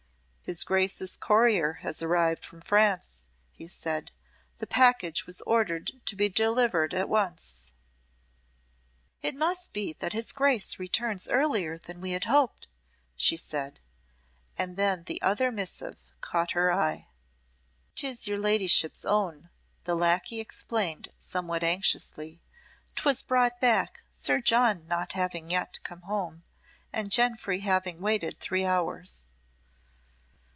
"His 0.43 0.65
Grace's 0.65 1.15
courier 1.15 1.75
has 1.75 2.01
arrived 2.03 2.43
from 2.43 2.59
France," 2.59 3.19
he 3.53 3.69
said; 3.69 4.11
"the 4.57 4.67
package 4.67 5.25
was 5.25 5.39
ordered 5.47 6.05
to 6.05 6.13
be 6.17 6.27
delivered 6.27 6.93
at 6.93 7.07
once." 7.07 7.67
"It 9.21 9.33
must 9.33 9.71
be 9.71 9.93
that 9.93 10.11
his 10.11 10.33
Grace 10.33 10.77
returns 10.77 11.25
earlier 11.25 11.77
than 11.77 12.01
we 12.01 12.11
had 12.11 12.25
hoped," 12.25 12.67
she 13.15 13.37
said, 13.37 13.79
and 14.57 14.75
then 14.75 15.05
the 15.05 15.21
other 15.21 15.53
missive 15.53 15.95
caught 16.19 16.51
her 16.51 16.69
eye. 16.73 17.07
"'Tis 17.95 18.27
your 18.27 18.37
ladyship's 18.37 19.05
own," 19.05 19.49
the 19.85 19.95
lacquey 19.95 20.41
explained 20.41 21.13
somewhat 21.17 21.63
anxiously. 21.63 22.41
"'Twas 22.97 23.23
brought 23.23 23.61
back, 23.61 24.01
Sir 24.09 24.41
John 24.41 24.85
not 24.85 25.13
having 25.13 25.49
yet 25.49 25.79
come 25.83 26.01
home, 26.01 26.43
and 26.91 27.09
Jenfry 27.09 27.61
having 27.61 28.01
waited 28.01 28.37
three 28.41 28.65
hours." 28.65 29.23